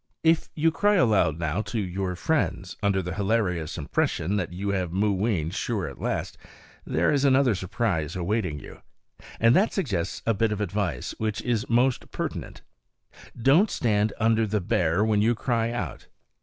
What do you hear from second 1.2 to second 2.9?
now to your friends,